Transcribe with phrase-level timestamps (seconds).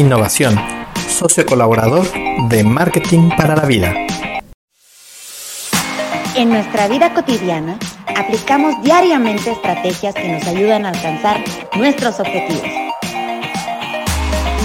[0.00, 0.58] Innovación,
[1.10, 2.06] socio colaborador
[2.48, 3.94] de Marketing para la Vida.
[6.34, 7.78] En nuestra vida cotidiana,
[8.16, 11.44] aplicamos diariamente estrategias que nos ayudan a alcanzar
[11.76, 12.64] nuestros objetivos.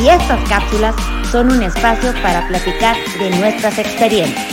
[0.01, 0.95] Y estas cápsulas
[1.33, 4.47] son un espacio para platicar de nuestras experiencias.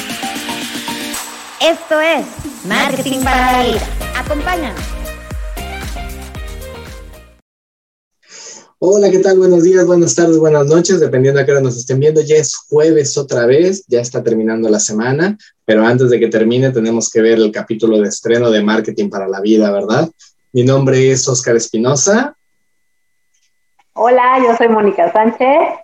[1.61, 2.27] Esto es
[2.67, 3.83] Marketing para la Vida.
[4.19, 4.92] Acompáñanos.
[8.85, 9.39] Hola, ¿qué tal?
[9.39, 12.21] Buenos días, buenas tardes, buenas noches, dependiendo a qué hora nos estén viendo.
[12.21, 16.73] Ya es jueves otra vez, ya está terminando la semana, pero antes de que termine
[16.73, 20.11] tenemos que ver el capítulo de estreno de Marketing para la Vida, ¿verdad?
[20.53, 22.37] Mi nombre es Oscar Espinosa.
[23.93, 25.79] Hola, yo soy Mónica Sánchez.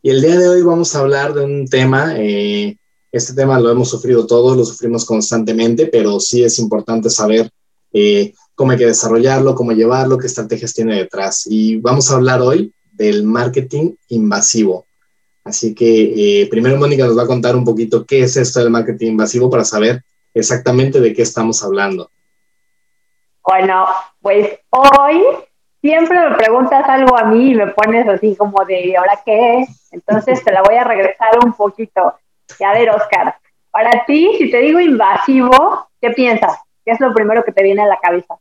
[0.00, 2.78] Y el día de hoy vamos a hablar de un tema, eh,
[3.12, 7.50] este tema lo hemos sufrido todos, lo sufrimos constantemente, pero sí es importante saber
[7.92, 11.46] eh, cómo hay que desarrollarlo, cómo llevarlo, qué estrategias tiene detrás.
[11.48, 14.84] Y vamos a hablar hoy del marketing invasivo.
[15.44, 18.70] Así que eh, primero Mónica nos va a contar un poquito qué es esto del
[18.70, 20.02] marketing invasivo para saber
[20.34, 22.10] exactamente de qué estamos hablando.
[23.44, 23.86] Bueno,
[24.20, 25.22] pues hoy
[25.80, 29.64] siempre me preguntas algo a mí y me pones así como de, ¿ahora qué?
[29.92, 32.14] Entonces te la voy a regresar un poquito.
[32.58, 33.36] Y a ver, Oscar,
[33.70, 36.58] para ti, si te digo invasivo, ¿qué piensas?
[36.84, 38.34] ¿Qué es lo primero que te viene a la cabeza?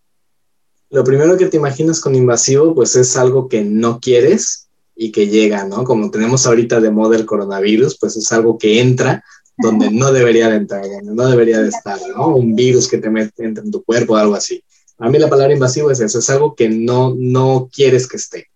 [0.89, 5.27] Lo primero que te imaginas con invasivo, pues es algo que no quieres y que
[5.27, 5.83] llega, ¿no?
[5.83, 9.23] Como tenemos ahorita de moda el coronavirus, pues es algo que entra
[9.57, 12.27] donde no debería de entrar, donde no debería de estar, ¿no?
[12.27, 14.63] Un virus que te mete, entra en tu cuerpo o algo así.
[14.99, 18.47] A mí la palabra invasivo es eso, es algo que no, no quieres que esté.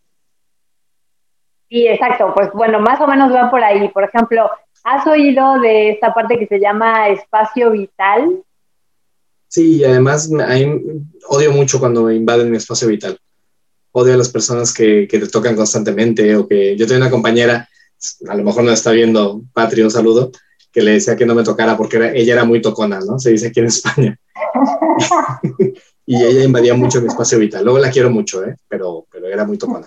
[1.69, 2.33] Sí, exacto.
[2.35, 3.87] Pues bueno, más o menos va por ahí.
[3.89, 4.49] Por ejemplo,
[4.83, 8.43] ¿has oído de esta parte que se llama espacio vital?
[9.51, 10.29] Sí, y además
[11.27, 13.19] odio mucho cuando invaden mi espacio vital.
[13.91, 17.67] Odio a las personas que, que te tocan constantemente o que yo tengo una compañera,
[18.29, 20.31] a lo mejor no está viendo, Patri, un saludo,
[20.71, 23.19] que le decía que no me tocara porque ella era muy tocona, ¿no?
[23.19, 24.17] Se dice aquí en España.
[26.05, 27.65] y ella invadía mucho mi espacio vital.
[27.65, 28.55] Luego la quiero mucho, ¿eh?
[28.69, 29.85] Pero, pero era muy tocona.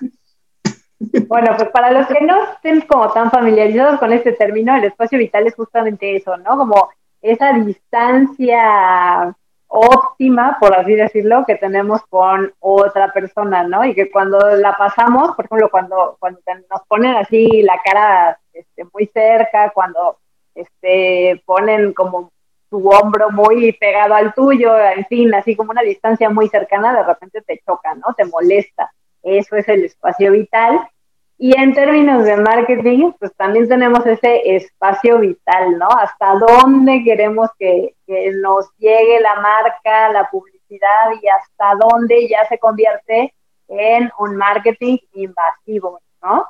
[1.27, 5.19] Bueno, pues para los que no estén como tan familiarizados con este término, el espacio
[5.19, 6.59] vital es justamente eso, ¿no?
[6.59, 6.91] Como
[7.23, 9.35] esa distancia
[9.77, 13.85] óptima, por así decirlo, que tenemos con otra persona, ¿no?
[13.85, 16.41] Y que cuando la pasamos, por ejemplo, cuando, cuando
[16.71, 20.19] nos ponen así la cara este, muy cerca, cuando
[20.55, 22.31] este, ponen como
[22.71, 27.03] tu hombro muy pegado al tuyo, en fin, así como una distancia muy cercana, de
[27.03, 28.15] repente te choca, ¿no?
[28.17, 28.93] Te molesta.
[29.25, 30.89] Eso es el espacio vital.
[31.37, 35.89] Y en términos de marketing, pues también tenemos ese espacio vital, ¿no?
[35.89, 37.95] Hasta dónde queremos que,
[38.41, 43.34] nos llegue la marca, la publicidad y hasta dónde ya se convierte
[43.69, 46.47] en un marketing invasivo, ¿no?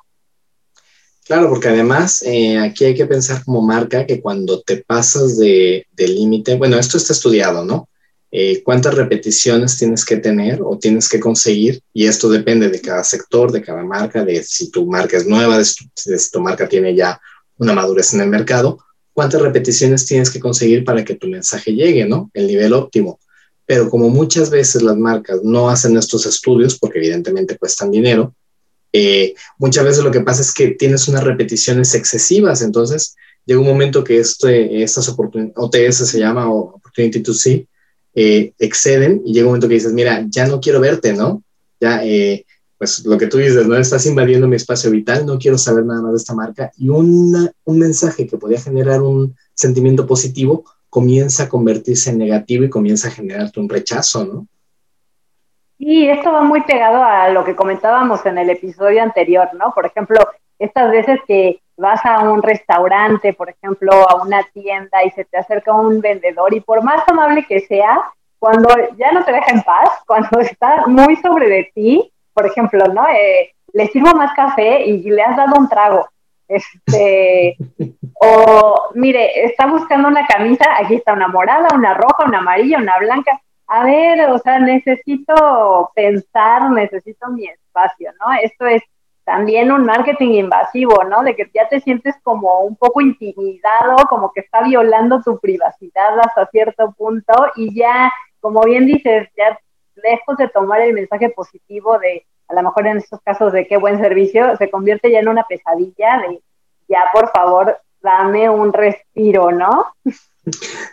[1.25, 5.87] Claro, porque además eh, aquí hay que pensar como marca que cuando te pasas de,
[5.93, 7.89] de límite, bueno, esto está estudiado, ¿no?
[8.37, 13.05] Eh, cuántas repeticiones tienes que tener o tienes que conseguir, y esto depende de cada
[13.05, 15.89] sector, de cada marca, de si tu marca es nueva, de si,
[16.33, 17.21] tu marca tiene ya
[17.59, 18.81] una madurez en el mercado,
[19.12, 22.28] cuántas repeticiones tienes que conseguir para que tu mensaje llegue, ¿no?
[22.34, 23.21] El nivel óptimo.
[23.67, 28.34] Pero como muchas veces las marcas no hacen estos estudios, porque evidentemente cuestan dinero,
[28.93, 33.15] eh, muchas veces lo que pasa es que tienes unas repeticiones excesivas, entonces
[33.47, 37.69] llega un momento que este, estas oportunidades, OTS se llama, o Opportunity to See,
[38.15, 41.43] eh, exceden y llega un momento que dices, mira, ya no quiero verte, ¿no?
[41.81, 42.45] Ya, eh,
[42.79, 43.77] pues lo que tú dices, ¿no?
[43.77, 47.51] Estás invadiendo mi espacio vital, no quiero saber nada más de esta marca y un
[47.67, 50.65] mensaje que podía generar un sentimiento positivo
[50.95, 54.47] comienza a convertirse en negativo y comienza a generarte un rechazo, ¿no?
[55.77, 59.73] Y esto va muy pegado a lo que comentábamos en el episodio anterior, ¿no?
[59.75, 60.21] Por ejemplo,
[60.59, 65.39] estas veces que vas a un restaurante, por ejemplo, a una tienda y se te
[65.39, 68.03] acerca un vendedor y por más amable que sea,
[68.39, 72.85] cuando ya no te deja en paz, cuando está muy sobre de ti, por ejemplo,
[72.93, 73.07] ¿no?
[73.09, 76.07] Eh, le sirvo más café y le has dado un trago.
[76.47, 77.56] Este,
[78.21, 82.99] o mire, está buscando una camisa, aquí está una morada, una roja, una amarilla, una
[82.99, 83.41] blanca.
[83.67, 88.32] A ver, o sea, necesito pensar, necesito mi espacio, ¿no?
[88.43, 88.82] Esto es
[89.25, 91.23] también un marketing invasivo, ¿no?
[91.23, 96.19] De que ya te sientes como un poco intimidado, como que está violando tu privacidad
[96.21, 99.59] hasta cierto punto y ya, como bien dices, ya
[99.97, 103.76] lejos de tomar el mensaje positivo de, a lo mejor en estos casos de qué
[103.79, 106.41] buen servicio, se convierte ya en una pesadilla de,
[106.88, 109.87] ya por favor, dame un respiro, ¿no?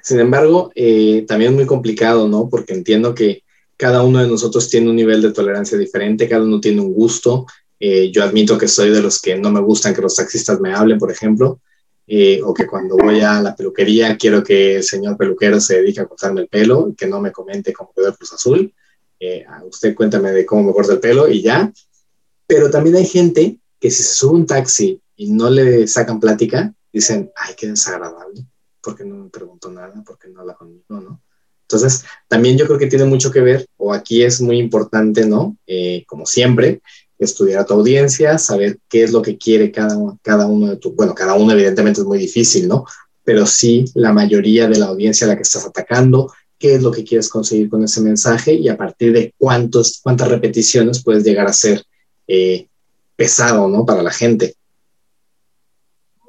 [0.02, 2.48] Sin embargo, eh, también muy complicado, ¿no?
[2.50, 3.44] Porque entiendo que
[3.76, 7.48] cada uno de nosotros tiene un nivel de tolerancia diferente, cada uno tiene un gusto,
[7.84, 10.72] Eh, yo admito que soy de los que no me gustan que los taxistas me
[10.72, 11.62] hablen, por ejemplo,
[12.06, 16.00] eh, o que cuando voy a la peluquería quiero que el señor peluquero se dedique
[16.00, 18.72] a cortarme el pelo, que no me comente cómo quedó el Cruz Azul.
[19.20, 21.74] Eh, usted cuéntame de cómo me corta el pelo y ya.
[22.46, 26.72] Pero también hay gente que si se sube un taxi y no le sacan plática,
[26.94, 28.46] dicen, ay, qué desagradable,
[28.84, 31.20] porque no me preguntó nada, porque no habla conmigo, ¿no?
[31.64, 35.58] Entonces, también yo creo que tiene mucho que ver, o aquí es muy importante, ¿no?
[36.06, 36.82] como siempre,
[37.26, 40.94] estudiar a tu audiencia, saber qué es lo que quiere cada, cada uno de tu,
[40.94, 42.86] bueno, cada uno evidentemente es muy difícil, ¿no?
[43.24, 46.92] Pero sí la mayoría de la audiencia a la que estás atacando, qué es lo
[46.92, 51.48] que quieres conseguir con ese mensaje y a partir de cuántos, cuántas repeticiones puedes llegar
[51.48, 51.84] a ser
[52.28, 52.68] eh,
[53.16, 53.86] pesado, ¿no?
[53.86, 54.56] Para la gente.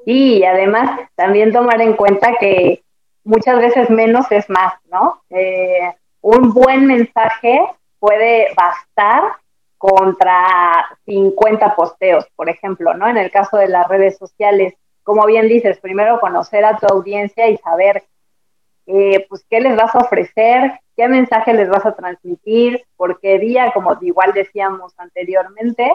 [0.05, 2.83] Y además también tomar en cuenta que
[3.23, 5.21] muchas veces menos es más, ¿no?
[5.29, 7.59] Eh, un buen mensaje
[7.99, 9.23] puede bastar
[9.83, 13.05] contra 50 posteos, por ejemplo, ¿no?
[13.05, 17.49] En el caso de las redes sociales, como bien dices, primero conocer a tu audiencia
[17.49, 18.05] y saber,
[18.85, 23.39] eh, pues, qué les vas a ofrecer, qué mensaje les vas a transmitir, por qué
[23.39, 25.91] día, como igual decíamos anteriormente,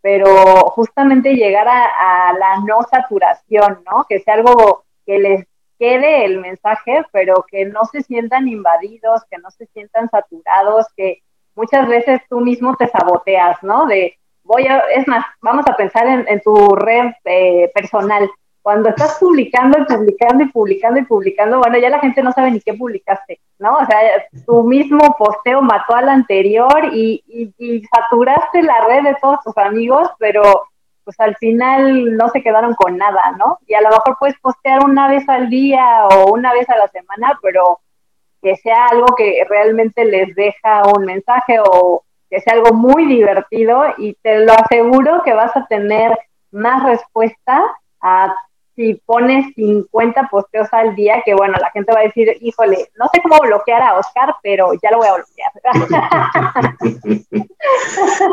[0.00, 0.26] pero
[0.70, 4.06] justamente llegar a, a la no saturación, ¿no?
[4.08, 5.46] Que sea algo que les
[5.80, 11.22] quede el mensaje, pero que no se sientan invadidos, que no se sientan saturados, que
[11.54, 13.86] muchas veces tú mismo te saboteas, ¿no?
[13.86, 18.28] De, voy a, es más, vamos a pensar en, tu red eh, personal.
[18.60, 22.52] Cuando estás publicando y publicando y publicando y publicando, bueno, ya la gente no sabe
[22.52, 23.74] ni qué publicaste, ¿no?
[23.74, 23.98] O sea,
[24.46, 27.24] tu mismo posteo mató al anterior y,
[27.58, 30.42] y, saturaste la red de todos tus amigos, pero
[31.02, 33.58] pues al final no se quedaron con nada, ¿no?
[33.66, 36.86] Y a lo mejor puedes postear una vez al día o una vez a la
[36.86, 37.80] semana, pero
[38.42, 43.84] que sea algo que realmente les deja un mensaje o que sea algo muy divertido
[43.98, 46.18] y te lo aseguro que vas a tener
[46.50, 47.62] más respuesta
[48.00, 48.34] a
[48.74, 53.06] si pones 50 posteos al día, que bueno, la gente va a decir, híjole, no
[53.12, 55.52] sé cómo bloquear a Oscar, pero ya lo voy a bloquear.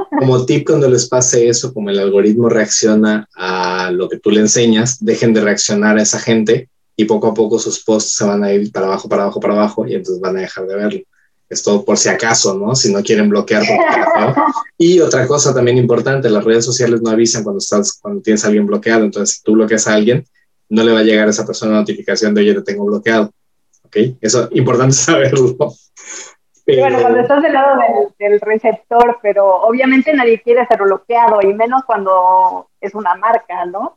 [0.18, 4.40] como tip cuando les pase eso, como el algoritmo reacciona a lo que tú le
[4.40, 8.44] enseñas, dejen de reaccionar a esa gente y poco a poco sus posts se van
[8.44, 11.00] a ir para abajo, para abajo, para abajo y entonces van a dejar de verlo.
[11.50, 12.76] Esto por si acaso, ¿no?
[12.76, 13.64] Si no quieren bloquear.
[14.78, 18.48] y otra cosa también importante, las redes sociales no avisan cuando estás, cuando tienes a
[18.48, 19.06] alguien bloqueado.
[19.06, 20.26] Entonces, si tú bloqueas a alguien,
[20.68, 23.32] no le va a llegar a esa persona notificación de, oye, te tengo bloqueado.
[23.84, 23.96] ¿Ok?
[24.20, 25.56] Eso es importante saberlo.
[26.78, 27.80] Bueno, cuando estás del lado
[28.20, 33.96] del, receptor, pero obviamente nadie quiere ser bloqueado y menos cuando es una marca, ¿no?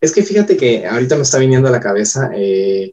[0.00, 2.92] Es que fíjate que ahorita me está viniendo a la cabeza, eh,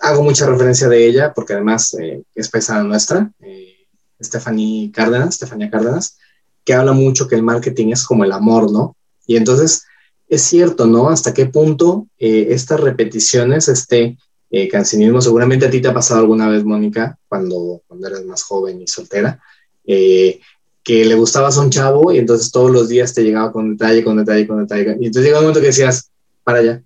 [0.00, 3.86] hago mucha referencia de ella porque además eh, es pesada nuestra, eh,
[4.20, 6.18] Stephanie Cárdenas, Stephanie Cárdenas,
[6.64, 8.96] que habla mucho que el marketing es como el amor, ¿no?
[9.26, 9.84] Y entonces
[10.28, 11.08] es cierto, ¿no?
[11.08, 14.16] Hasta qué punto estas repeticiones, este
[14.62, 15.20] eh.
[15.20, 18.86] Seguramente a ti te ha pasado alguna vez, Mónica, cuando, cuando eras más joven y
[18.86, 19.40] soltera,
[19.84, 20.40] eh,
[20.82, 24.04] que le gustabas a un chavo y entonces todos los días te llegaba con detalle,
[24.04, 24.96] con detalle, con detalle.
[25.00, 26.10] Y entonces llega un momento que decías,
[26.44, 26.82] para ya,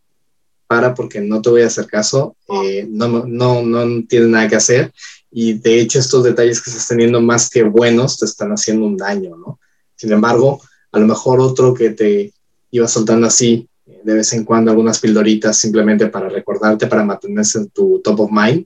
[0.67, 4.57] para porque no te voy a hacer caso, eh, no, no, no tienes nada que
[4.57, 4.93] hacer.
[5.31, 8.97] Y de hecho estos detalles que estás teniendo más que buenos te están haciendo un
[8.97, 9.61] daño, ¿no?
[9.97, 10.61] Sin embargo,
[10.93, 12.33] a lo mejor otro que te
[12.71, 13.69] iba soltando así
[14.03, 18.31] de vez en cuando algunas pildoritas simplemente para recordarte, para mantenerse en tu top of
[18.31, 18.65] mind,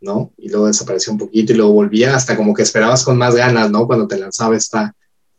[0.00, 0.32] ¿no?
[0.38, 3.70] Y luego desapareció un poquito y luego volvía hasta como que esperabas con más ganas,
[3.70, 3.86] ¿no?
[3.86, 4.94] Cuando te lanzaba esta,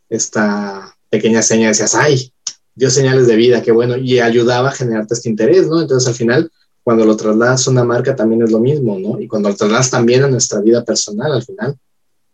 [0.08, 2.32] esta pequeña seña, decías, ay,
[2.74, 5.80] dio señales de vida, qué bueno, y ayudaba a generarte este interés, ¿no?
[5.80, 6.50] Entonces al final,
[6.82, 9.20] cuando lo trasladas a una marca también es lo mismo, ¿no?
[9.20, 11.76] Y cuando lo trasladas también a nuestra vida personal, al final,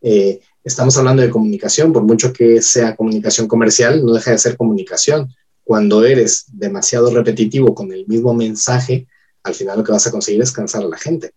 [0.01, 4.57] eh, estamos hablando de comunicación, por mucho que sea comunicación comercial, no deja de ser
[4.57, 5.29] comunicación
[5.69, 9.07] cuando eres demasiado repetitivo con el mismo mensaje,
[9.45, 11.33] al final lo que vas a conseguir es cansar a la gente.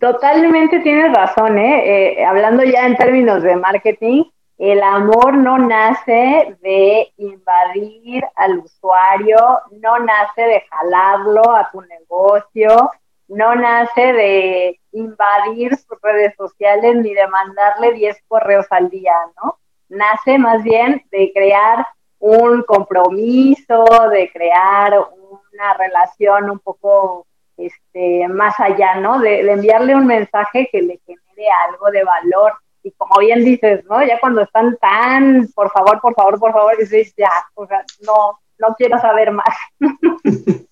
[0.00, 2.20] Totalmente tienes razón, ¿eh?
[2.20, 2.24] ¿eh?
[2.24, 4.22] hablando ya en términos de marketing,
[4.56, 9.38] el amor no nace de invadir al usuario,
[9.80, 12.88] no nace de jalarlo a tu negocio,
[13.26, 19.58] no nace de invadir sus redes sociales ni de mandarle 10 correos al día, ¿no?
[19.88, 21.84] Nace más bien de crear
[22.22, 27.26] un compromiso, de crear una relación un poco
[27.56, 29.18] este, más allá, ¿no?
[29.18, 32.52] De, enviarle un mensaje que le genere algo de valor.
[32.84, 34.04] Y como bien dices, ¿no?
[34.04, 38.38] Ya cuando están tan, por favor, por favor, por favor, dices, ya, o sea, no,
[38.58, 39.56] no quiero saber más.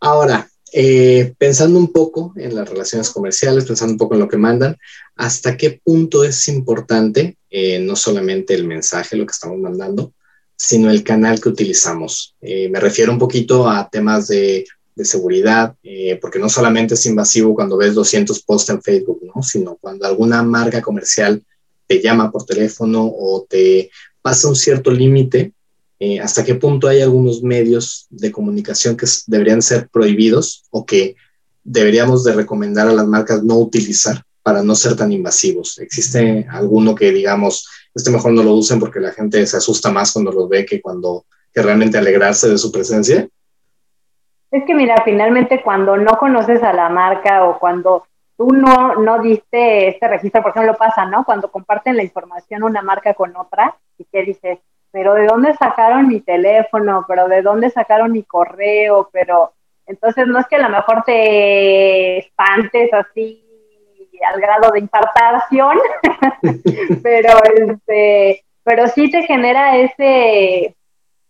[0.00, 4.36] Ahora, eh, pensando un poco en las relaciones comerciales, pensando un poco en lo que
[4.36, 4.76] mandan,
[5.16, 10.12] ¿hasta qué punto es importante eh, no solamente el mensaje, lo que estamos mandando,
[10.56, 12.36] sino el canal que utilizamos?
[12.40, 15.74] Eh, me refiero un poquito a temas de, de seguridad,
[16.20, 19.42] porque no solamente es invasivo cuando ves 200 posts en Facebook, ¿no?
[19.42, 21.42] sino cuando alguna marca comercial
[21.86, 23.90] te llama por teléfono o te
[24.22, 25.52] pasa un cierto límite
[26.02, 31.14] eh, hasta qué punto hay algunos medios de comunicación que deberían ser prohibidos o que
[31.62, 35.78] deberíamos de recomendar a las marcas no utilizar para no ser tan invasivos.
[35.78, 40.12] ¿Existe alguno que digamos, este mejor no lo usen porque la gente se asusta más
[40.12, 43.28] cuando los ve que cuando que realmente alegrarse de su presencia?
[44.50, 48.04] Es que mira, finalmente cuando no conoces a la marca o cuando
[48.38, 51.24] tú no, no diste este registro, por ejemplo, pasa, ¿no?
[51.26, 54.58] Cuando comparten la información una marca con otra y que dices,
[54.92, 57.04] pero ¿de dónde sacaron mi teléfono?
[57.06, 59.08] ¿Pero de dónde sacaron mi correo?
[59.12, 59.52] Pero
[59.86, 63.46] entonces no es que a lo mejor te espantes así
[64.22, 65.78] al grado de impartación,
[67.02, 70.76] pero este, pero sí te genera ese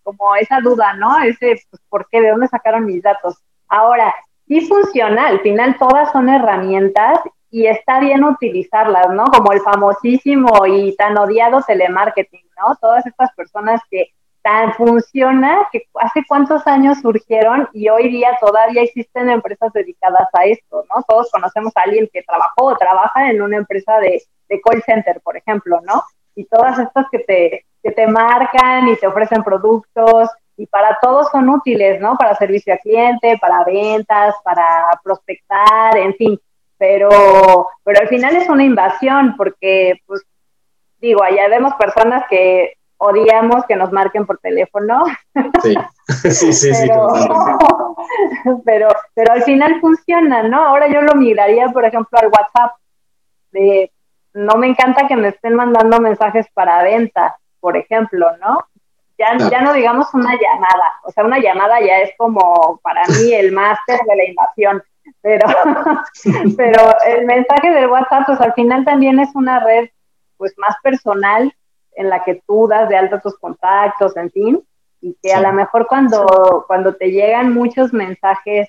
[0.03, 1.23] como esa duda, ¿no?
[1.23, 2.21] Ese pues, ¿por qué?
[2.21, 3.37] ¿De dónde sacaron mis datos?
[3.69, 4.13] Ahora,
[4.49, 7.21] sí funciona, al final todas son herramientas
[7.51, 9.25] y está bien utilizarlas, ¿no?
[9.25, 12.77] Como el famosísimo y tan odiado telemarketing, ¿no?
[12.81, 18.83] Todas estas personas que tan funciona, que hace cuántos años surgieron y hoy día todavía
[18.83, 21.03] existen empresas dedicadas a esto, ¿no?
[21.07, 24.23] Todos conocemos a alguien que trabajó o trabaja en una empresa de,
[24.65, 26.03] call center, por ejemplo, ¿no?
[26.35, 31.31] Y todas estas que te, que te marcan y te ofrecen productos y para todos
[31.31, 32.17] son útiles, ¿no?
[32.17, 36.41] Para servicio al cliente, para ventas, para prospectar, en fin
[36.81, 40.23] pero, pero al final es una invasión porque, pues,
[40.99, 45.05] digo, allá vemos personas que odiamos que nos marquen por teléfono.
[46.23, 47.29] Sí, sí, sí, pero, sí.
[48.65, 50.65] Pero, pero al final funciona, ¿no?
[50.65, 52.77] Ahora yo lo migraría, por ejemplo, al WhatsApp.
[53.53, 53.93] De,
[54.33, 58.65] no me encanta que me estén mandando mensajes para venta, por ejemplo, ¿no?
[59.19, 63.35] Ya, ya no digamos una llamada, o sea, una llamada ya es como para mí
[63.35, 64.83] el máster de la invasión
[65.23, 65.47] pero,
[66.57, 69.89] pero el mensaje del WhatsApp, pues al final también es una red
[70.37, 71.53] pues más personal
[71.93, 74.63] en la que tú das de alta tus contactos, en fin,
[75.01, 78.69] y que a lo mejor cuando, cuando te llegan muchos mensajes,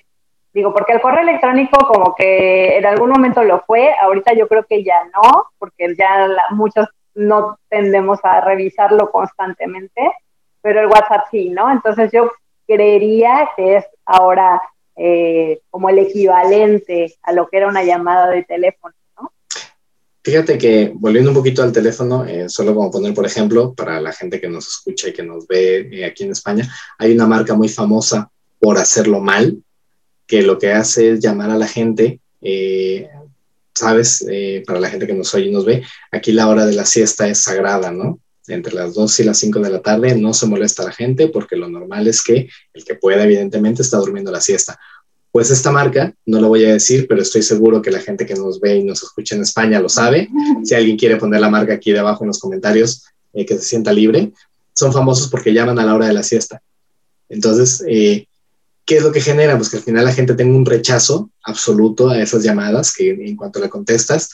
[0.52, 4.64] digo, porque el correo electrónico como que en algún momento lo fue, ahorita yo creo
[4.64, 10.12] que ya no, porque ya muchos no tendemos a revisarlo constantemente,
[10.60, 11.70] pero el WhatsApp sí, ¿no?
[11.70, 12.30] Entonces yo
[12.66, 14.62] creería que es ahora
[14.96, 18.94] eh, como el equivalente a lo que era una llamada de teléfono.
[19.18, 19.32] ¿no?
[20.22, 24.12] Fíjate que volviendo un poquito al teléfono, eh, solo como poner por ejemplo, para la
[24.12, 27.54] gente que nos escucha y que nos ve eh, aquí en España, hay una marca
[27.54, 28.30] muy famosa
[28.60, 29.62] por hacerlo mal,
[30.26, 32.20] que lo que hace es llamar a la gente,
[33.74, 34.24] sabes,
[34.66, 35.82] para la gente que nos oye y nos ve,
[36.12, 38.20] aquí la hora de la siesta es sagrada, ¿no?
[38.54, 41.28] Entre las 2 y las 5 de la tarde no se molesta a la gente
[41.28, 44.78] porque lo normal es que el que pueda evidentemente está durmiendo la siesta.
[45.30, 48.34] Pues esta marca, no lo voy a decir, pero estoy seguro que la gente que
[48.34, 50.28] nos ve y nos escucha en España lo sabe.
[50.62, 53.92] Si alguien quiere poner la marca aquí debajo en los comentarios, eh, que se sienta
[53.92, 54.32] libre.
[54.74, 56.62] Son famosos porque llaman a la hora de la siesta.
[57.30, 58.26] Entonces, eh,
[58.84, 59.56] ¿qué es lo que genera?
[59.56, 63.36] Pues que al final la gente tenga un rechazo absoluto a esas llamadas que en
[63.36, 64.30] cuanto le contestas,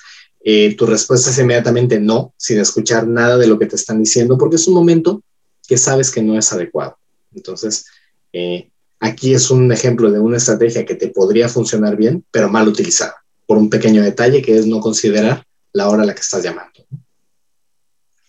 [0.50, 4.38] eh, tu respuesta es inmediatamente no, sin escuchar nada de lo que te están diciendo,
[4.38, 5.21] porque es un momento
[5.69, 6.97] que sabes que no es adecuado.
[7.35, 7.85] Entonces,
[8.33, 12.67] eh, aquí es un ejemplo de una estrategia que te podría funcionar bien, pero mal
[12.67, 16.43] utilizada, por un pequeño detalle que es no considerar la hora a la que estás
[16.43, 16.73] llamando.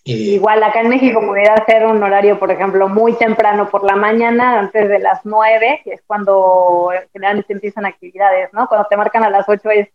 [0.04, 4.58] Igual acá en México pudiera ser un horario, por ejemplo, muy temprano por la mañana,
[4.58, 8.68] antes de las 9, que es cuando generalmente empiezan actividades, ¿no?
[8.68, 9.88] Cuando te marcan a las 8 es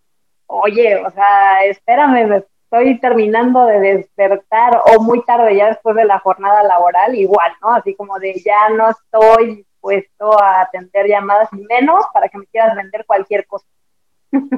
[0.48, 6.06] oye, o sea, espérame, me estoy terminando de despertar o muy tarde ya después de
[6.06, 7.74] la jornada laboral, igual, ¿no?
[7.74, 12.46] Así como de ya no estoy dispuesto a atender llamadas y menos para que me
[12.48, 13.66] quieras vender cualquier cosa.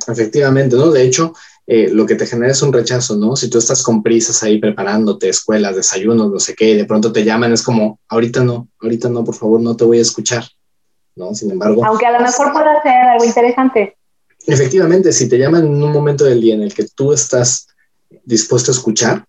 [0.07, 0.89] Efectivamente, ¿no?
[0.91, 1.33] De hecho,
[1.65, 3.35] eh, lo que te genera es un rechazo, ¿no?
[3.35, 7.11] Si tú estás con prisas ahí preparándote, escuelas, desayunos, no sé qué, y de pronto
[7.11, 10.45] te llaman, es como, ahorita no, ahorita no, por favor, no te voy a escuchar,
[11.15, 11.33] ¿no?
[11.35, 11.85] Sin embargo.
[11.85, 13.96] Aunque a lo mejor pueda ser algo interesante.
[14.47, 17.67] Efectivamente, si te llaman en un momento del día en el que tú estás
[18.23, 19.25] dispuesto a escuchar,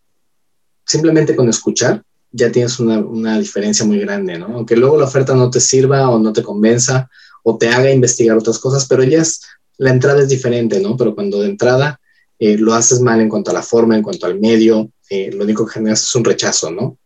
[0.87, 4.47] simplemente con escuchar ya tienes una, diferencia muy grande, ¿no?
[4.55, 7.11] Aunque luego la oferta no te sirva o no te convenza
[7.43, 9.41] o te haga investigar otras cosas, pero ya es,
[9.79, 10.97] la entrada es diferente, ¿no?
[10.97, 11.99] Pero cuando de entrada
[12.39, 15.43] eh, lo haces mal en cuanto a la forma, en cuanto al medio, eh, lo
[15.43, 16.97] único que generas es un rechazo, ¿no?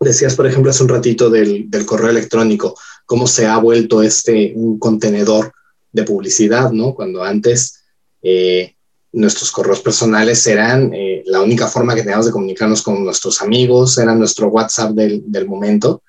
[0.00, 4.52] Decías, por ejemplo, hace un ratito del, del correo electrónico, cómo se ha vuelto este
[4.56, 5.52] un contenedor
[5.96, 6.94] de publicidad, ¿no?
[6.94, 7.82] Cuando antes
[8.22, 8.74] eh,
[9.12, 13.96] nuestros correos personales eran eh, la única forma que teníamos de comunicarnos con nuestros amigos,
[13.96, 16.02] era nuestro WhatsApp del, del, momento.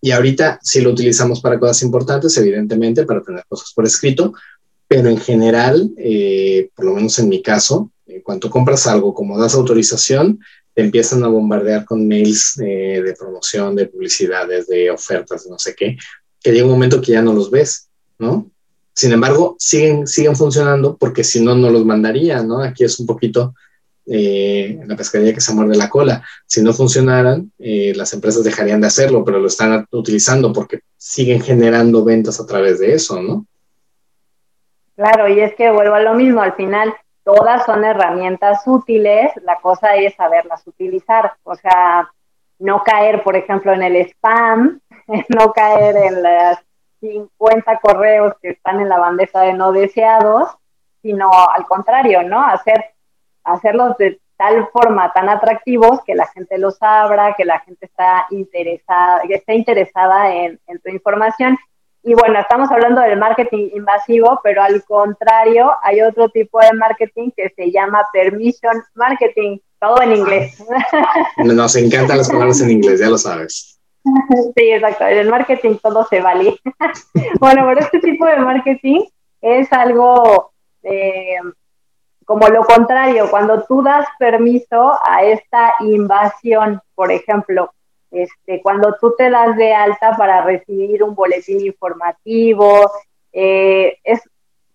[0.00, 4.32] Y ahorita sí lo utilizamos para cosas importantes, evidentemente, para tener cosas por escrito,
[4.88, 9.38] pero en general, eh, por lo menos en mi caso, en cuanto compras algo, como
[9.38, 10.40] das autorización,
[10.74, 15.96] te empiezan a bombardear con mails de promoción, de publicidades, de ofertas, no sé qué,
[16.40, 18.50] que llega un momento que ya no los ves, ¿no?
[18.98, 22.60] Sin embargo, siguen, siguen funcionando porque si no, no los mandaría, ¿no?
[22.60, 23.54] Aquí es un poquito
[24.04, 26.24] eh, la pescadería que se muerde la cola.
[26.46, 31.40] Si no funcionaran, eh, las empresas dejarían de hacerlo, pero lo están utilizando porque siguen
[31.40, 33.46] generando ventas a través de eso, ¿no?
[34.96, 39.60] Claro, y es que vuelvo a lo mismo, al final todas son herramientas útiles, la
[39.60, 42.10] cosa es saberlas utilizar, o sea,
[42.58, 44.80] no caer, por ejemplo, en el spam,
[45.28, 46.58] no caer en las
[47.00, 50.50] 50 correos que están en la bandeja de no deseados,
[51.02, 52.44] sino al contrario, ¿no?
[52.44, 52.84] Hacer,
[53.44, 58.26] hacerlos de tal forma tan atractivos que la gente los abra, que la gente está
[58.30, 61.58] interesada, que esté interesada en, en tu información.
[62.04, 67.30] Y bueno, estamos hablando del marketing invasivo, pero al contrario, hay otro tipo de marketing
[67.36, 70.64] que se llama permission marketing, todo en inglés.
[71.38, 73.77] Nos encantan las palabras en inglés, ya lo sabes.
[74.56, 75.06] Sí, exacto.
[75.06, 76.58] En el marketing todo se vale.
[77.40, 79.02] bueno, pero este tipo de marketing
[79.40, 80.52] es algo
[80.82, 81.38] eh,
[82.28, 87.72] como lo contrario, cuando tú das permiso a esta invasión, por ejemplo,
[88.10, 92.90] este, cuando tú te das de alta para recibir un boletín informativo,
[93.32, 94.20] eh, es,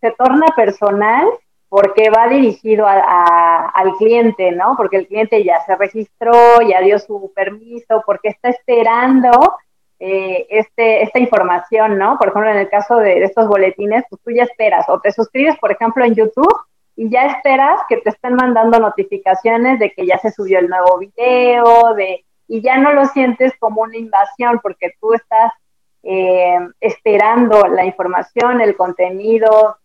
[0.01, 1.27] se torna personal
[1.73, 4.75] porque va dirigido al cliente, ¿no?
[4.77, 9.31] Porque el cliente ya se registró, ya dio su permiso, porque está esperando
[9.97, 12.19] eh, este, esta información, ¿no?
[12.19, 15.57] Por ejemplo, en el caso de, estos boletines, pues tú ya esperas, o te suscribes,
[15.57, 16.55] por ejemplo, en YouTube
[16.95, 20.99] y ya esperas que te estén mandando notificaciones de que ya se subió el nuevo
[20.99, 25.51] video, de, y ya no lo sientes como una invasión, porque tú estás
[26.03, 29.77] eh, esperando la información, el contenido,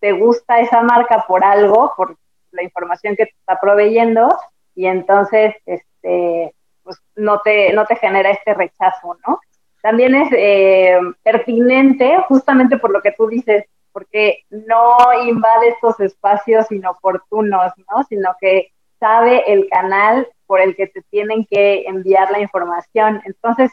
[0.00, 2.16] te gusta esa marca por algo, por
[2.52, 4.28] la información que te está proveyendo,
[4.74, 9.40] y entonces este, pues no te, no te genera este rechazo, ¿no?
[9.82, 16.70] También es eh, pertinente, justamente por lo que tú dices, porque no invade estos espacios
[16.70, 18.02] inoportunos, ¿no?
[18.04, 23.22] Sino que sabe el canal por el que te tienen que enviar la información.
[23.24, 23.70] Entonces,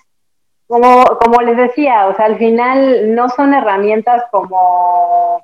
[0.68, 5.44] como, como les decía, o sea, al final no son herramientas como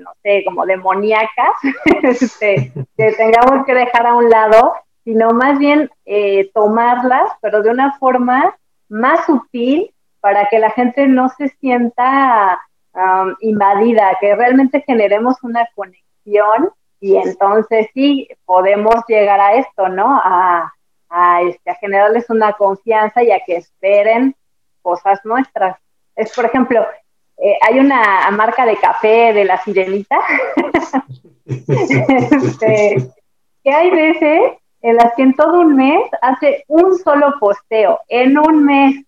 [0.00, 1.54] no sé, como demoníacas,
[2.02, 7.70] este, que tengamos que dejar a un lado, sino más bien eh, tomarlas, pero de
[7.70, 8.56] una forma
[8.88, 12.60] más sutil para que la gente no se sienta
[13.40, 20.20] invadida, que realmente generemos una conexión y entonces sí podemos llegar a esto, ¿no?
[20.22, 20.72] A,
[21.08, 24.34] a, este, a generarles una confianza y a que esperen
[24.82, 25.78] cosas nuestras.
[26.14, 26.86] Es, por ejemplo,
[27.42, 30.18] eh, hay una marca de café de la sirenita,
[31.46, 33.10] este,
[33.64, 38.36] que hay veces en las que en todo un mes hace un solo posteo, en
[38.38, 39.04] un mes,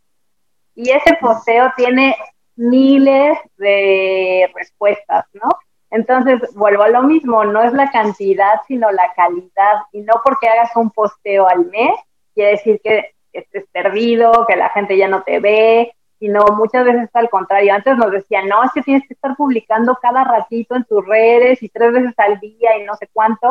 [0.74, 2.16] y ese posteo tiene
[2.56, 5.50] miles de respuestas, ¿no?
[5.90, 10.48] Entonces, vuelvo a lo mismo, no es la cantidad, sino la calidad, y no porque
[10.48, 11.92] hagas un posteo al mes,
[12.34, 17.02] quiere decir que estés perdido, que la gente ya no te ve, sino muchas veces
[17.02, 17.74] está al contrario.
[17.74, 21.60] Antes nos decían, no, es que tienes que estar publicando cada ratito en tus redes
[21.64, 23.50] y tres veces al día y no sé cuánto.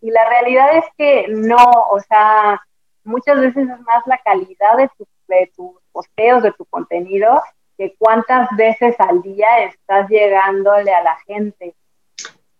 [0.00, 2.60] Y la realidad es que no, o sea,
[3.04, 4.90] muchas veces es más la calidad de,
[5.54, 7.40] tus posteos, de tu contenido,
[7.76, 11.76] que cuántas veces al día estás llegándole a la gente.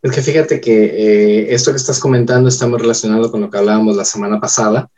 [0.03, 3.59] Es que fíjate que eh, esto que estás comentando está muy relacionado con lo que
[3.59, 4.89] hablábamos la semana pasada,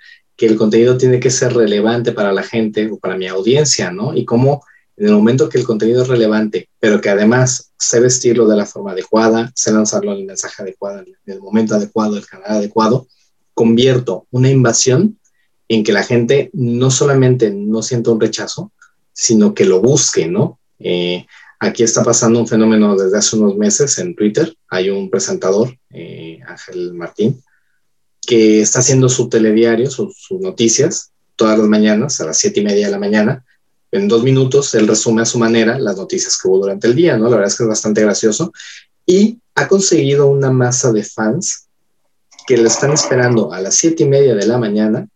[0.40, 4.16] que el contenido tiene que ser relevante para la gente o para mi audiencia, ¿no?
[4.16, 4.64] Y cómo
[4.96, 8.64] en el momento que el contenido es relevante, pero que además sé vestirlo de la
[8.64, 13.06] forma adecuada, sé lanzarlo en el mensaje adecuado, en el momento adecuado, el canal adecuado,
[13.52, 15.18] convierto una invasión
[15.68, 18.72] en que la gente no solamente no sienta un rechazo,
[19.12, 20.58] sino que lo busque, ¿no?
[20.78, 21.26] Eh,
[21.58, 24.56] aquí está pasando un fenómeno desde hace unos meses en Twitter.
[24.70, 27.42] Hay un presentador, eh, Ángel Martín,
[28.30, 32.86] que está haciendo su telediario, sus, noticias, todas las mañanas a las siete y media
[32.86, 33.44] de la mañana.
[33.90, 37.16] En dos minutos él resume a su manera las noticias que hubo durante el día,
[37.16, 37.24] ¿no?
[37.24, 38.52] La verdad es que es bastante gracioso.
[39.04, 41.66] Y ha conseguido una masa de fans
[42.46, 45.08] que le están esperando a las siete y media de la mañana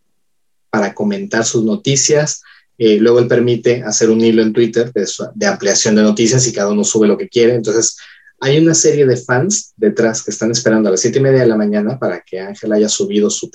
[0.68, 2.42] para comentar sus noticias.
[2.78, 6.52] Eh, luego él permite hacer un hilo en Twitter de, de, ampliación de noticias y
[6.52, 7.54] cada uno sube lo que quiere.
[7.54, 7.96] Entonces,
[8.44, 11.46] hay una serie de fans detrás que están esperando a las siete y media de
[11.46, 13.50] la mañana para que Ángel haya subido su,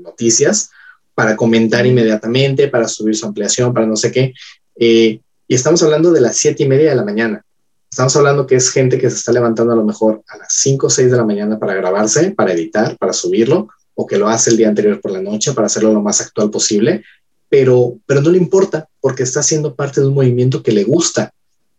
[0.00, 0.70] noticias,
[1.12, 4.32] para comentar inmediatamente, para subir su ampliación, para no sé qué.
[4.76, 7.44] Eh, y estamos hablando de las siete y media de la mañana.
[7.90, 10.86] Estamos hablando que es gente que se está levantando a lo mejor a las 5
[10.86, 14.50] o 6 de la mañana para grabarse, para editar, para subirlo, o que lo hace
[14.50, 17.02] el día anterior por la noche para hacerlo lo más actual posible,
[17.48, 21.32] pero, pero no le importa porque está siendo parte de un movimiento que le gusta.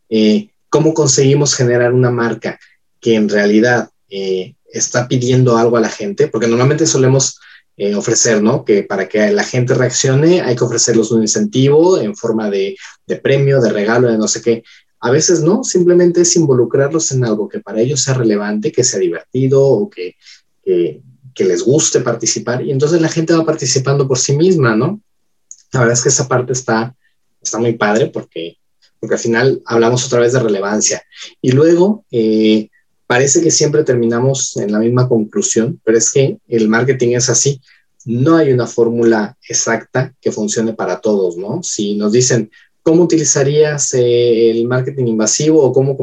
[0.10, 2.59] Eh, ¿Cómo conseguimos generar una marca
[2.99, 6.27] que en realidad eh, está pidiendo algo a la gente?
[6.27, 7.39] Porque normalmente solemos
[7.77, 8.65] eh, ofrecer, ¿no?
[8.65, 12.75] Que para que la gente reaccione hay que ofrecerles un incentivo en forma de,
[13.07, 14.63] de premio, de regalo, de no sé qué.
[14.99, 18.99] A veces no, simplemente es involucrarlos en algo que para ellos sea relevante, que sea
[18.99, 20.17] divertido o que,
[20.61, 24.99] que, les guste participar y entonces la gente va participando por sí misma, ¿no?
[25.71, 26.93] La verdad es que esa parte está,
[27.41, 28.57] está muy padre porque,
[29.05, 31.03] porque al final hablamos otra vez de relevancia.
[31.39, 32.69] Y luego, eh,
[33.05, 37.61] parece que siempre terminamos en la misma conclusión, pero es que el marketing es así.
[38.05, 41.61] No hay una fórmula exacta que funcione para todos, ¿no?
[41.61, 42.49] Si nos dicen,
[42.81, 45.95] ¿cómo utilizarías eh, el marketing invasivo o cómo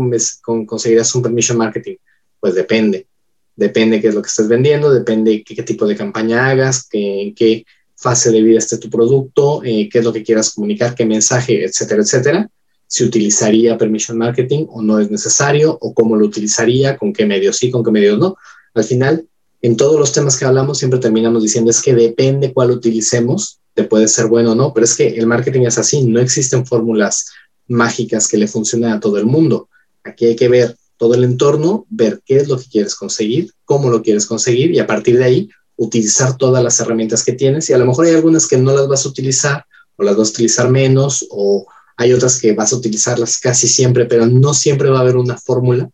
[0.65, 1.97] conseguirías un permission marketing?
[2.39, 3.09] Pues depende.
[3.57, 7.35] Depende qué es lo que estés vendiendo, depende qué, qué tipo de campaña hagas, qué,
[7.35, 7.65] qué
[7.97, 11.65] fase de vida esté tu producto, eh, qué es lo que quieras comunicar, qué mensaje,
[11.65, 12.49] etcétera, etcétera.
[12.93, 17.57] Si utilizaría permission marketing o no es necesario, o cómo lo utilizaría, con qué medios
[17.57, 18.37] sí, con qué medios no.
[18.75, 19.27] Al final,
[19.63, 23.85] en todos los temas que hablamos, siempre terminamos diciendo es que depende cuál utilicemos te
[23.85, 27.31] puede ser bueno o no, pero es que el marketing es así, no existen fórmulas
[27.67, 29.71] mágicas que le funcionen a todo el mundo.
[30.05, 33.89] Aquí hay que ver todo el entorno, ver qué es lo que quieres conseguir, cómo
[33.89, 37.73] lo quieres conseguir y a partir de ahí utilizar todas las herramientas que tienes y
[37.73, 39.65] a lo mejor hay algunas que no las vas a utilizar
[39.97, 44.07] o las vas a utilizar menos o hay otras que vas a utilizarlas casi siempre,
[44.07, 45.89] pero no siempre va a haber una fórmula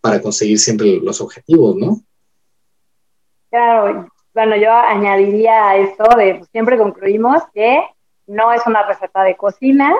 [0.00, 2.00] para conseguir siempre los objetivos, ¿no?
[3.50, 7.82] Claro, bueno, yo añadiría a esto de siempre concluimos que
[8.26, 9.94] no es una receta de cocina,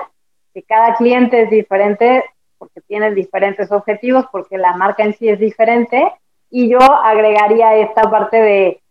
[0.53, 2.23] que cada cliente es diferente
[2.59, 6.11] porque tiene diferentes objetivos, porque la marca en sí es diferente.
[6.51, 8.81] Y yo agregaría esta parte de,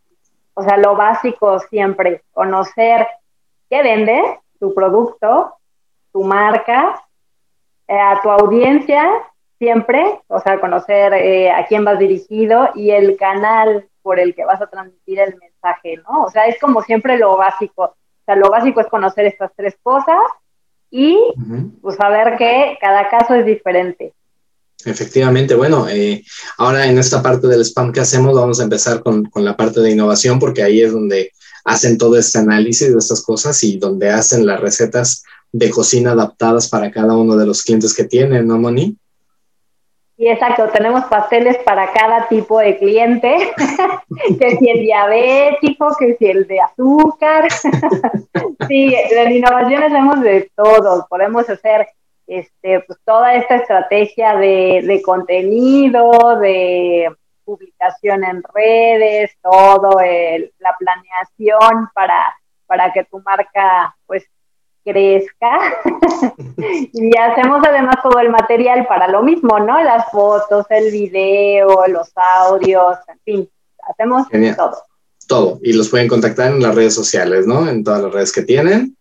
[0.55, 3.07] o sea, lo básico siempre, conocer
[3.69, 4.25] qué vendes,
[4.59, 5.58] tu producto,
[6.13, 7.01] tu marca,
[7.87, 9.09] eh, a tu audiencia,
[9.59, 14.45] siempre, o sea, conocer eh, a quién vas dirigido y el canal por el que
[14.45, 16.25] vas a transmitir el mensaje, ¿no?
[16.25, 17.85] O sea, es como siempre lo básico.
[17.85, 20.19] O sea, lo básico es conocer estas tres cosas
[20.91, 21.19] y
[21.83, 24.15] pues saber que cada caso es diferente.
[24.85, 26.23] Efectivamente, bueno, eh,
[26.57, 29.81] ahora en esta parte del spam que hacemos vamos a empezar con, con, la parte
[29.81, 31.33] de innovación porque ahí es donde
[31.65, 36.69] hacen todo este análisis de estas cosas y donde hacen las recetas de cocina adaptadas
[36.69, 38.97] para cada uno de los clientes que tienen, ¿no, Moni?
[40.21, 43.37] Y exacto, tenemos pasteles para cada tipo de cliente,
[44.41, 47.49] que si el diabético, que si el de azúcar.
[48.69, 51.87] sí, en innovaciones hacemos de todo, podemos hacer
[52.27, 60.75] este, pues, toda esta estrategia de, de contenido, de publicación en redes, todo el, la
[60.79, 62.35] planeación para,
[62.67, 64.25] para que tu marca pues
[64.89, 65.59] crezca.
[66.93, 69.83] y hacemos además todo el material para lo mismo, ¿no?
[69.83, 73.51] Las fotos, el video, los audios, en fin,
[73.89, 74.77] hacemos todo.
[75.27, 75.59] Todo.
[75.63, 77.69] Y los pueden contactar en las redes sociales, ¿no?
[77.69, 78.97] En todas las redes que tienen.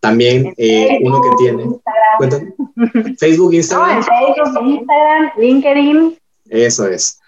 [0.00, 1.62] También eh, uno que tiene.
[1.62, 3.16] Instagram.
[3.18, 4.02] Facebook, Instagram.
[4.02, 6.18] Facebook, Instagram, LinkedIn.
[6.50, 7.18] Eso es.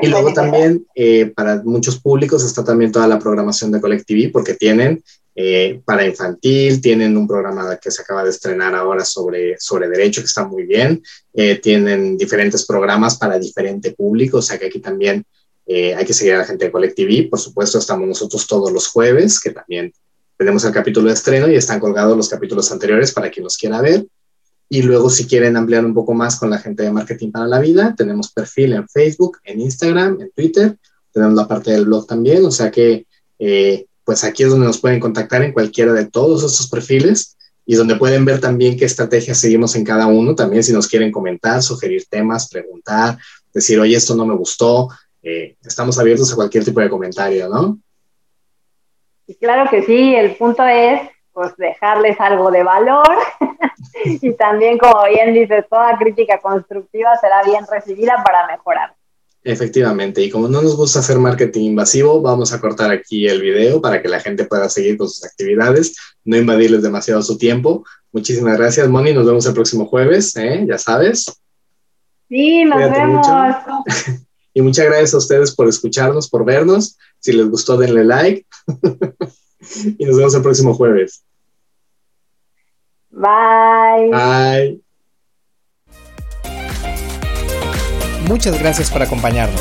[0.00, 4.54] Y luego también eh, para muchos públicos está también toda la programación de Colectiví porque
[4.54, 5.02] tienen
[5.34, 10.20] eh, para infantil, tienen un programa que se acaba de estrenar ahora sobre, sobre derecho
[10.20, 14.80] que está muy bien, eh, tienen diferentes programas para diferente público, o sea que aquí
[14.80, 15.24] también
[15.64, 19.40] hay que seguir a la gente de Colectiví, por supuesto estamos nosotros todos los jueves,
[19.40, 19.90] que también
[20.36, 23.80] tenemos el capítulo de estreno y están colgados los capítulos anteriores para quien los quiera
[23.80, 24.06] ver.
[24.68, 27.60] Y luego, si quieren ampliar un poco más con la gente de Marketing para la
[27.60, 30.76] Vida, tenemos perfil en Facebook, en Instagram, en Twitter,
[31.12, 33.06] tenemos la parte del blog también, o sea que,
[33.38, 37.74] eh, pues aquí es donde nos pueden contactar en cualquiera de todos estos perfiles y
[37.74, 41.62] donde pueden ver también qué estrategias seguimos en cada uno, también si nos quieren comentar,
[41.62, 43.18] sugerir temas, preguntar,
[43.52, 44.88] decir, oye, esto no me gustó,
[45.22, 47.78] eh, estamos abiertos a cualquier tipo de comentario, ¿no?
[49.26, 51.00] Y claro que sí, el punto es
[51.32, 53.08] pues dejarles algo de valor
[54.04, 58.94] y también, como bien dices, toda crítica constructiva será bien recibida para mejorar.
[59.44, 63.80] Efectivamente, y como no nos gusta hacer marketing invasivo, vamos a cortar aquí el video
[63.80, 67.84] para que la gente pueda seguir con sus actividades, no invadirles demasiado su tiempo.
[68.12, 70.64] Muchísimas gracias, Moni, nos vemos el próximo jueves, ¿eh?
[70.68, 71.26] ya sabes.
[72.28, 73.26] Sí, nos vemos.
[74.54, 76.96] y muchas gracias a ustedes por escucharnos, por vernos.
[77.18, 78.46] Si les gustó, denle like.
[79.98, 81.24] y nos vemos el próximo jueves.
[83.10, 84.10] Bye.
[84.10, 84.82] Bye.
[88.26, 89.60] Muchas gracias por acompañarnos.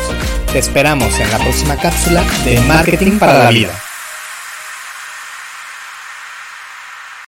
[0.52, 3.71] Te esperamos en la próxima cápsula de Marketing para la Vida.